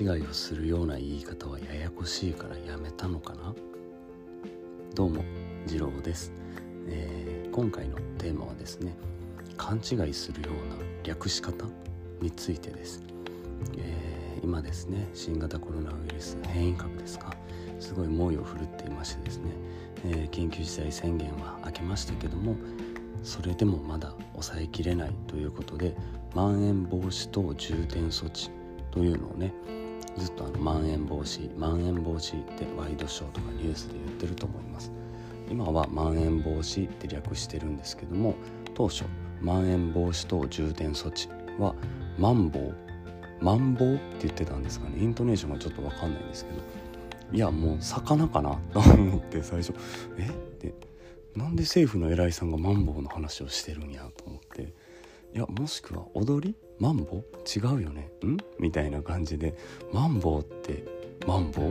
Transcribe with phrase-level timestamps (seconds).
[0.00, 3.54] 違いをするような言い方はややこしいからやめたのかな？
[4.94, 5.22] どうも
[5.66, 6.32] 次郎です、
[6.88, 8.96] えー、今回のテーマはですね
[9.58, 11.66] 勘違いするような略し方
[12.22, 13.02] についてです、
[13.76, 17.36] えー、今ですね新型コロナウイルス変異株ですか？
[17.78, 19.50] すごい猛威を振るっていましてですね、
[20.06, 22.56] えー、緊急事態宣言は明けましたけども
[23.22, 25.94] それでもまだ抑えきれないということで
[26.34, 28.48] まん延防止等重点措置
[28.92, 29.52] というのをね
[30.16, 34.92] ずっとあのまん延防止まん延防止ってワイドショーとかニュースで言ってると思います。
[35.50, 38.34] 今はまん延防止って略してるんですけども
[38.74, 39.04] 当初
[39.40, 41.28] まん延防止等重点措置
[41.58, 41.74] は
[42.18, 42.74] マンボウ
[43.40, 45.02] マンボウって言ってたんですかね。
[45.02, 46.58] イントネーションがちょっと分かんないんですけど
[47.32, 49.72] いやもう魚かなと思って最初
[50.18, 50.26] え？
[50.26, 50.74] って
[51.34, 54.74] なんで政府の偉いさんがマンボウの話をしてるんやと思って
[55.34, 56.54] いやもしくは踊り？
[56.80, 57.22] マンボ？
[57.44, 58.10] 違うよね。
[58.24, 58.38] ん？
[58.58, 59.54] みたいな感じで
[59.92, 60.82] マンボウって
[61.26, 61.66] マンボウ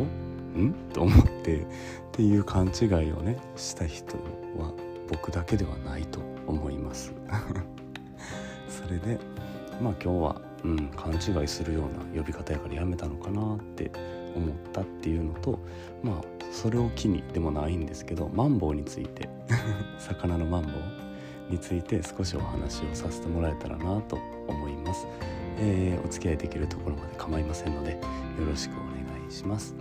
[0.58, 0.74] ん？
[0.94, 1.66] と思ってっ
[2.12, 4.16] ていう勘違いをねした人
[4.58, 4.72] は
[5.10, 7.12] 僕だけではないと思います。
[8.70, 9.20] それで
[9.82, 13.92] まあ今日は、うん、勘違いするような呼び方やからやめたのかなって
[14.36, 15.58] 思ったっていうのと
[16.04, 16.22] まあ
[16.52, 19.28] それを機にでもないんですけどマンボウについて
[19.98, 25.08] 魚のマンボウについて少しお話をさせてもらえたらなと思います、
[25.58, 27.98] えー、お付き合いできるところまで構いませんのでよ
[28.48, 29.76] ろしくお願いします、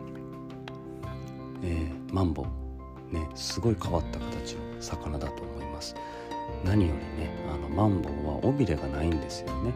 [1.62, 2.42] えー、マンボ。
[2.42, 5.94] ウねすごい変わった形の魚だと思います。
[6.64, 9.72] 何よりねあのマンボウは尾びれがないんですよね。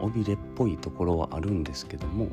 [0.00, 2.28] 尾びれっぽいところはあるんですけども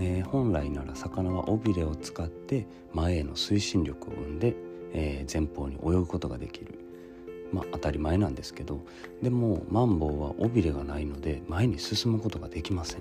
[0.00, 4.54] えー、本来なら魚は尾びれを使って前への推進力を生んで、
[4.92, 6.78] えー、前方に泳ぐことができる。
[7.52, 8.80] まあ当たり前なんですけど
[9.22, 13.00] でもマンボウは尾びれがないので前に進むことができません。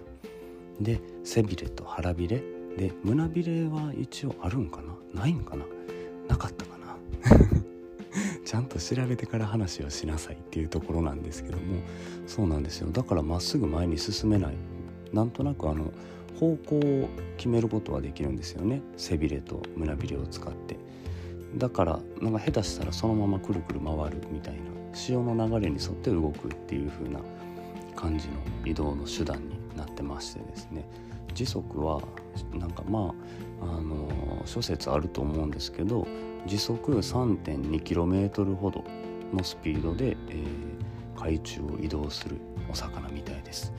[0.82, 2.42] で背びれと腹びれ。
[2.78, 4.82] で胸びれは一応あるんか
[5.14, 5.22] な？
[5.22, 5.66] ないんかな？
[6.28, 6.96] なかったかな？
[8.46, 11.82] ちゃんと調べてから話をしなさいっていうところなんですけども
[12.28, 12.90] そうなんですよ。
[12.92, 14.56] だからまっすぐ前に進めない。
[15.12, 15.92] なんとなくあの
[16.40, 18.82] 方向を決めることはできるんですよね。
[18.96, 20.78] 背びれと胸びれを使って。
[21.56, 24.60] だからなんか下手したらそのままくるくる回るみたいな
[24.94, 27.20] 潮の流れに沿って動くっていう風な
[27.96, 28.34] 感じの
[28.66, 30.88] 移動の手段になってましてですね
[31.34, 32.02] 時速は
[32.54, 33.14] なんかま
[33.62, 36.08] ああの諸説あると思うんですけど
[36.46, 38.84] 時速 3.2km ほど
[39.34, 42.38] のスピードで、えー、海中を移動する
[42.70, 43.74] お魚みたいです。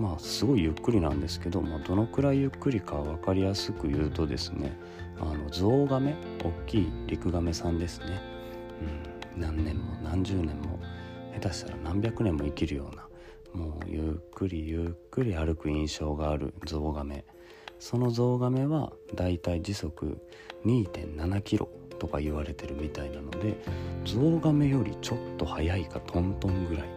[0.00, 4.76] まあすごいゆっくりなんですけど、まあ、どのくらいゆっくりか分かりやすく言うとですね
[5.20, 8.20] あのゾウガメ大きいリクガメさんですね、
[9.36, 10.80] うん、何年も何十年も
[11.34, 13.06] 下手したら何百年も生きるような
[13.52, 17.24] もうゆっくりゆっくり歩く印象があるゾウガメ。
[17.80, 20.18] そのゾウガメはだいたい時速
[20.66, 21.68] 2.7キロ
[21.98, 23.56] とか言われてるみたいなので
[24.04, 26.88] ゾウガメよりちょっと速いかトントンぐらい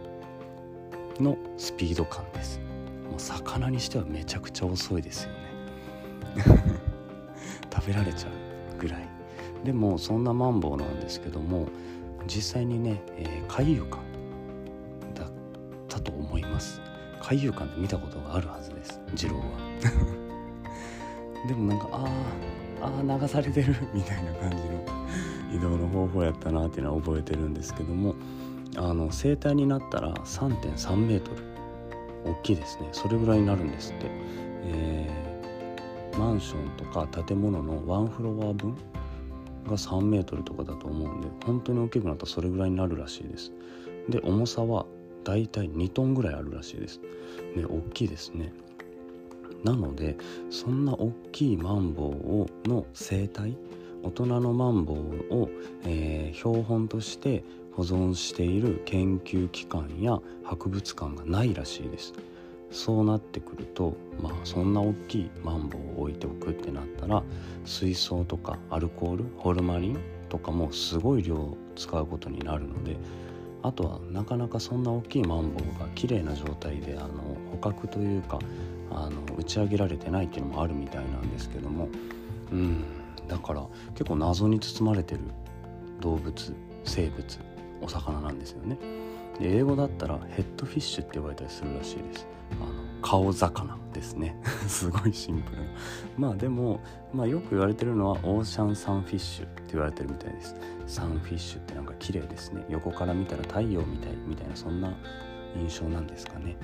[1.21, 2.72] のスピード感です。
[3.09, 5.37] もう魚にしてはめちゃくちゃ遅いですよね。
[7.73, 9.07] 食べられちゃうぐらい。
[9.63, 11.67] でもそんなマンボウなんですけども
[12.27, 13.97] 実際にね、えー、海遊館
[15.15, 15.31] だっ
[15.87, 16.81] たと思います。
[17.21, 19.43] 海遊館で見たことがあるはずです次郎は。
[21.47, 22.05] でもなんかあ
[22.81, 24.83] ああ流されてるみたいな感じの
[25.53, 28.15] 移動の方法やったなっていうのは覚えてるんですけども
[28.75, 31.52] あの生体になったら3.3メートル
[32.25, 32.89] 大きいですね。
[32.91, 34.07] それぐらいになるんですって、
[34.65, 38.75] えー、マンションとか建物のワンフロア分
[39.67, 43.51] が3メートルとかだと思うんで本当に大きくなったらそれぐらいになるらしいです。
[44.09, 44.85] で重さは
[45.23, 46.99] だいたい2トンぐらいあるらしいです。
[47.55, 48.53] ね大きいですね。
[49.63, 50.17] なので
[50.49, 53.55] そんな大きいマンボウをの生態
[54.03, 55.49] 大人のマンボウを、
[55.85, 57.43] えー、標本として
[57.75, 62.13] 保存している研究機関や博物館がないらしいです。
[62.71, 67.21] そうなってくるとまあそんな大きいマンボウを置いておくってなったら
[67.65, 72.97] 水槽とかアルコールホルマリンとかもすごい量使うことになるので
[73.61, 78.39] あとはなかなかそんな大きいマンボウが綺麗な状態であの捕獲というか
[78.89, 81.87] あの打ち上げられてないっていうのもあるみたいなんですけども。
[82.51, 82.83] うん。
[83.27, 85.21] だから結構謎に包まれてる
[86.01, 87.39] 動物生物
[87.83, 88.77] お魚なんですよね。
[89.39, 92.27] で英語だったらヘッドフィッシュって呼ばれたりするらしいです。
[92.61, 94.39] あの顔魚ですね。
[94.67, 95.63] すごいシンプルな。
[96.17, 96.79] まあでも、
[97.13, 100.55] まあ、よく言われてるのはオーシャンサンフィッシュって言われてるみたいです。
[100.87, 102.65] サンフィッシュってなんか綺麗ですね。
[102.69, 104.93] 横から見たら太陽みたいみたいなそんな
[105.55, 106.57] 印象なんですかね。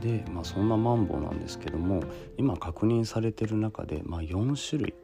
[0.00, 2.02] で、まあ、そんなマンボウなんですけども
[2.36, 4.94] 今確認されてる中で、まあ、4種類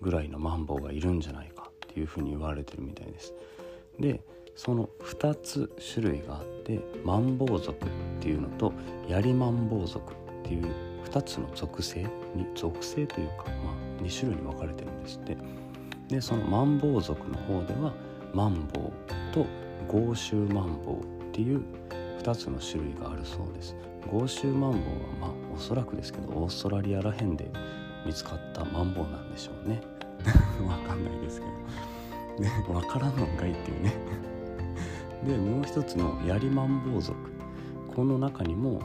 [0.00, 3.34] ぐらいのマンボウがいるんじゃないかっていうふうに言われてるみたいです。
[3.98, 4.22] で
[4.56, 7.90] その2つ種類があってマンボウ族っ
[8.20, 8.72] ていうのと
[9.08, 10.66] ヤリマンボウ族っていう
[11.10, 12.02] 2つの属性
[12.34, 15.36] に属性というか、まあ、2種類に分かれてるんですって。
[16.08, 17.92] でそのマンボウ族の方では
[18.34, 18.92] マンボウ
[19.32, 19.46] と
[19.88, 21.62] 豪州マンボウっていう
[22.22, 23.74] 2つの種類があるそうです。
[24.10, 24.78] 豪州マンボウは
[25.20, 27.50] まあおそらくですけどオーストラリアらへんで
[28.04, 29.80] 見つかったマンボウなんでしょうね。
[30.68, 31.52] わかんないですけど。
[32.42, 33.94] ねわからんのかいっていうね。
[35.24, 37.16] でもう一つのヤリマンボウ族。
[37.94, 38.80] この中にも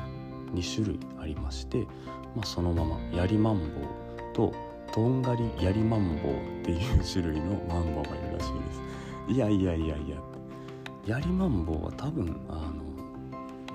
[0.53, 1.87] 2種類ありまして、
[2.35, 4.53] まあ、そのままヤリマンボウと
[4.93, 9.33] とんがりヤリマンボウっていう種類のマンボウがいるらしいです。
[9.33, 10.17] いやいやいやいや。
[11.05, 12.89] ヤリマンボウは多分あの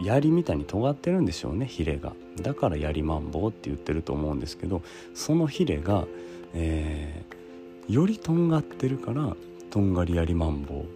[0.04, 2.12] 槍みたいに尖ってるんでしょうねヒレが。
[2.40, 4.82] だからヤリマンボウって言ってると思うんですけど
[5.14, 6.04] そのヒレが、
[6.52, 9.36] えー、よりとんがってるから
[9.70, 10.86] とんがりヤリマンボウっ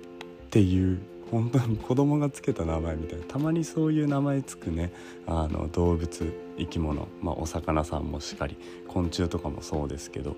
[0.50, 3.25] ていう本当に子供がつけた名前みたいな。
[3.25, 4.92] たまにそういう名前つくね。
[5.26, 8.56] あの動物生き物、まあ、お魚さんもしかり。
[8.86, 10.36] 昆虫とかもそうですけど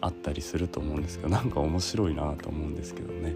[0.00, 3.34] あったりすると思うんですけどなんか面白いなと思うんですけどね。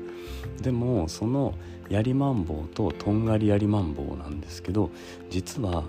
[0.62, 1.54] でもその
[1.90, 4.90] ヤリマンボウととんがりヤリマンボウなんですけど
[5.30, 5.84] 実は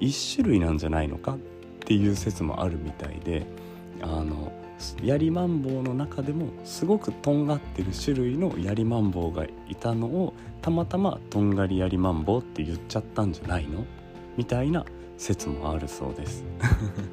[0.00, 1.38] 1種類なんじゃないのかっ
[1.80, 3.46] ていう説もあるみたいで
[4.00, 4.52] あの
[5.02, 13.84] ヤリマンボウの中でもすごくとんがってる種類のヤリマンボウがいたのをたまたまとんがりヤリマンボウって言っちゃったんじゃないの？
[14.36, 14.84] みたいな
[15.16, 16.44] 説もあるそうです。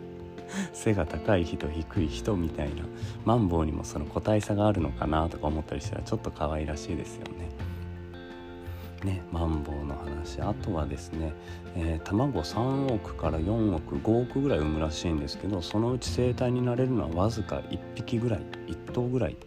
[0.74, 2.84] 背が高い人低い人みたいな。
[3.26, 7.50] マンボウにもその個体差があるのかなとか思ったりしたらちょっと可愛らしいですよね。
[9.04, 10.42] ね、マンボウの話。
[10.42, 11.34] あとはですね、
[11.76, 19.38] えー、卵3億から4億5億ぐらい産むらしいんですけどそのうち生体になれるのはわずか1匹ぐらい1頭ぐらい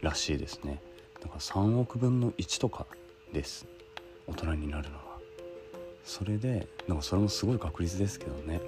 [0.00, 0.80] らしいですね。
[1.20, 2.86] だから3億分の1とか
[3.32, 3.66] です。
[4.26, 5.02] 大人になるのは。
[6.04, 8.60] それでなんかそれもすごい確率ですけどね。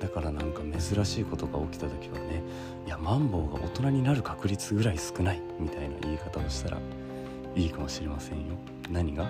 [0.00, 2.42] だからなんか珍しいことが起きた時はね
[2.86, 6.78] いやマンボウが大人になる確率ぐらい少ないみたいな言い方をしたら
[7.56, 8.54] いいかもしれませんよ。
[8.90, 9.24] 何が？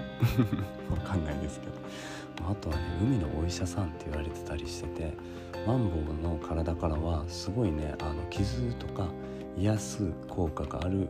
[0.91, 1.73] わかんないですけど。
[2.51, 5.15] あとはね海のお医者さんって言われてたりしてて
[5.67, 9.09] マンボウの体からはすごいねあの傷とか
[9.57, 11.09] 癒す効果がある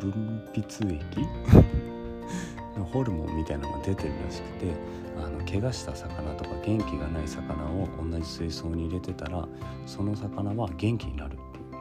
[0.00, 1.02] 分泌液？
[2.92, 4.72] ホルモンみたいなのが出てるらしくて
[5.16, 9.46] あの怪我した魚とか元気がない魚を同じ水槽に入れてたら
[9.86, 11.38] その魚は元気になる。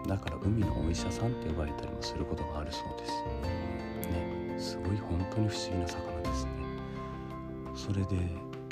[0.07, 3.11] だから海のお医者さんって呼ばれたりもすることがあるそうです。
[4.09, 6.51] ねすごい本当に不思議な魚ですね。
[7.75, 8.17] それで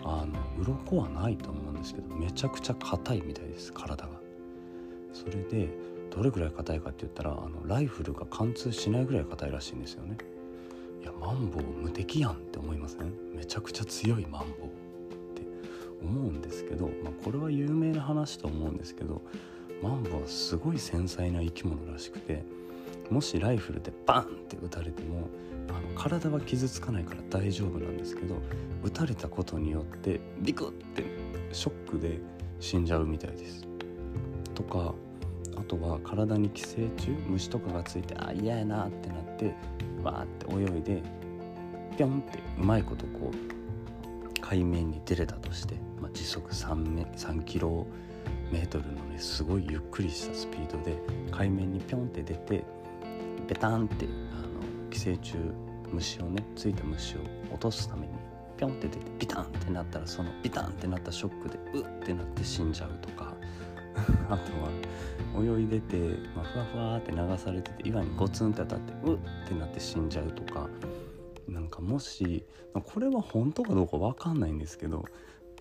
[0.04, 4.12] あの鱗はないと思うんですけどめちゃくちゃ硬いみたいです体が。
[5.14, 5.70] それで
[6.10, 10.18] どれぐらい硬いかって言ったらあのライフルが貫通しないぐらい硬いらしいんですよね。
[11.02, 13.14] いやマンボウ無敵やんって思いません？
[13.34, 14.72] めちゃくちゃ強いマンボウっ
[15.36, 15.42] て
[16.02, 19.22] 思うんですけど、まあ、これは有名な話と思うんですけど
[19.82, 22.44] マンボはすごい繊細な生き物らしくて
[23.10, 25.28] もしライフルでバンって撃たれても
[25.70, 28.36] あの体は傷つかないから大丈夫なんですけど
[28.84, 31.04] 撃たれたことによってビクって
[31.52, 32.20] ショックで
[32.60, 33.68] 死んじゃうみたいです。
[34.54, 34.94] とか
[35.58, 39.56] あとは体に寄生虫虫とかがついてあ嫌やなってなって
[40.04, 41.04] わーって泳いで
[41.98, 47.88] ピョンってうまいことこう海面に出れたとして、まあ、時速 3, 3キロ
[48.52, 50.98] メートルのねすごいゆっくりしたスピードで
[51.32, 52.64] 海面にピョンって出て
[53.48, 55.36] ベタンってあの寄生虫
[55.92, 58.14] 虫をねついた虫を落とすために
[58.58, 63.36] ピョンって出てビタンってなったらそのビタンってなったショックでうってなって死んじゃうとか。
[64.30, 64.54] あと
[65.44, 65.98] は泳いでて、
[66.34, 70.70] まあ、ふわふわって流されてて岩にゴツンって当たってうってなって死んじゃうとか。
[71.48, 75.06] なんかもしこれは本当かどうか分かんないんですけど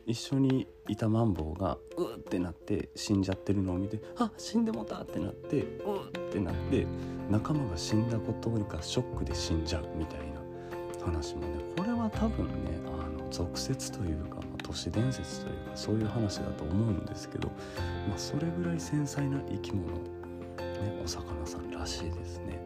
[0.07, 6.87] 一緒にいたマンボウがうーってなって死んじゃってるのを見てあ死んでもたってなってうーってなって
[7.31, 10.41] 仲間が死んだことがショックで死んじゃうみたいな
[11.05, 17.49] 話もねこれは多分ねあの俗説というか、都市伝説というかそういう話だと思うんですけど、
[18.09, 20.03] まあ、それぐらい繊細な生き物、ね、
[21.05, 22.61] お魚さんらしいですね。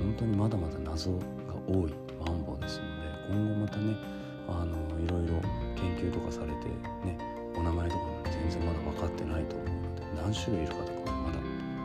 [0.00, 1.18] 本当にまだまだ謎が
[1.66, 1.94] 多い
[2.24, 3.96] マンボウですので今後またね
[4.48, 5.40] あのいろいろ
[5.76, 6.68] 研究とかされて
[7.04, 7.18] ね
[7.56, 11.38] お名前とかも全然まだ分かってないと思うので何種類いるかとかまだ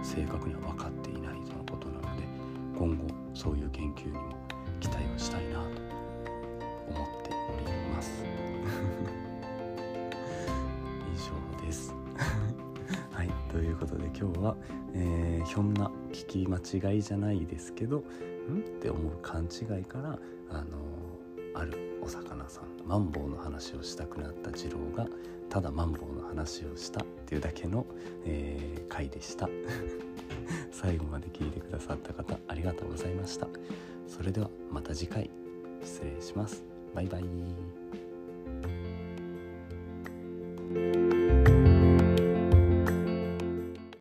[0.04, 2.24] 正確には分かっていないとのことなので
[2.78, 4.36] 今後そういう研究にも
[4.80, 5.70] 期待をしたいなと思っ
[7.24, 8.24] ております。
[11.66, 11.94] です
[13.12, 14.56] はいということで今日は、
[14.94, 18.04] えー、ひょんな聞き間違いじゃないですけど
[18.50, 18.60] ん？
[18.60, 20.20] って思う勘違いから
[20.52, 20.78] あの
[21.56, 22.66] あるお魚さん。
[22.88, 25.08] マンボウの話をしたくなった次郎が
[25.50, 27.86] ただマンボウの話をしたっていうだけの、
[28.26, 29.50] えー、回でした。
[30.72, 33.48] 最後まで聞いてくださった方ありがとうございました。
[34.08, 35.32] それではまた次回。
[35.84, 36.64] 失礼します。
[36.94, 37.24] バイバイ。